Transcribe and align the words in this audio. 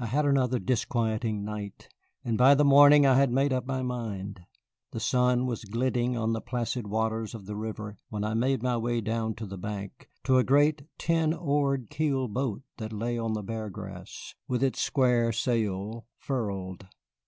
I 0.00 0.06
had 0.06 0.26
another 0.26 0.58
disquieting 0.58 1.44
night, 1.44 1.88
and 2.24 2.36
by 2.36 2.56
the 2.56 2.64
morning 2.64 3.06
I 3.06 3.14
had 3.14 3.30
made 3.30 3.52
up 3.52 3.64
my 3.64 3.82
mind. 3.82 4.40
The 4.90 4.98
sun 4.98 5.46
was 5.46 5.64
glinting 5.64 6.16
on 6.16 6.32
the 6.32 6.40
placid 6.40 6.88
waters 6.88 7.36
of 7.36 7.46
the 7.46 7.54
river 7.54 7.96
when 8.08 8.24
I 8.24 8.34
made 8.34 8.64
my 8.64 8.76
way 8.76 9.00
down 9.00 9.36
to 9.36 9.46
the 9.46 9.56
bank, 9.56 10.10
to 10.24 10.38
a 10.38 10.42
great 10.42 10.82
ten 10.98 11.32
oared 11.32 11.88
keel 11.88 12.26
boat 12.26 12.62
that 12.78 12.92
lay 12.92 13.16
on 13.16 13.34
the 13.34 13.44
Bear 13.44 13.70
Grass, 13.70 14.34
with 14.48 14.60
its 14.64 14.82
square 14.82 15.30
sail 15.30 16.04
furled. 16.18 16.88